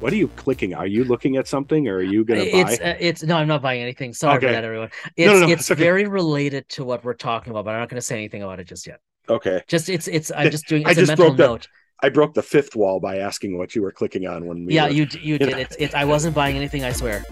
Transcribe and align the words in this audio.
What 0.00 0.12
are 0.12 0.16
you 0.16 0.28
clicking? 0.28 0.74
Are 0.74 0.86
you 0.86 1.04
looking 1.04 1.36
at 1.36 1.46
something, 1.46 1.86
or 1.86 1.96
are 1.96 2.02
you 2.02 2.24
gonna 2.24 2.40
it's 2.40 2.78
buy? 2.78 2.84
uh, 2.92 2.96
it's 2.98 3.22
no, 3.22 3.36
I'm 3.36 3.46
not 3.48 3.60
buying 3.62 3.82
anything. 3.82 4.14
Sorry 4.14 4.38
Okay. 4.38 4.46
for 4.46 4.52
that, 4.52 4.64
everyone. 4.64 4.90
It's 5.16 5.26
No, 5.26 5.38
no, 5.40 5.46
no, 5.46 5.52
it's 5.52 5.70
okay. 5.70 5.78
very 5.82 6.06
related 6.06 6.68
to 6.70 6.84
what 6.84 7.04
we're 7.04 7.14
talking 7.14 7.50
about, 7.50 7.66
but 7.66 7.74
I'm 7.74 7.80
not 7.80 7.90
going 7.90 8.00
to 8.00 8.06
say 8.06 8.16
anything 8.16 8.42
about 8.42 8.60
it 8.60 8.64
just 8.64 8.86
yet. 8.86 9.00
Okay, 9.28 9.62
Just 9.68 9.88
it's 9.88 10.08
it's 10.08 10.32
I'm 10.34 10.50
just 10.50 10.66
doing 10.66 10.86
I 10.86 10.94
just 10.94 11.04
a 11.04 11.16
mental 11.16 11.26
broke 11.26 11.36
the- 11.36 11.46
note. 11.46 11.68
I 12.02 12.08
broke 12.08 12.32
the 12.32 12.42
fifth 12.42 12.74
wall 12.74 12.98
by 12.98 13.18
asking 13.18 13.58
what 13.58 13.74
you 13.74 13.82
were 13.82 13.92
clicking 13.92 14.26
on 14.26 14.46
when 14.46 14.64
we. 14.64 14.72
Yeah, 14.74 14.86
were- 14.86 14.90
you 14.92 15.06
you 15.12 15.18
you 15.34 15.38
did. 15.38 15.50
It's 15.58 15.76
it's 15.78 15.94
I 15.94 16.04
wasn't 16.06 16.34
buying 16.34 16.56
anything. 16.56 16.82
I 16.82 16.92
swear. 16.92 17.22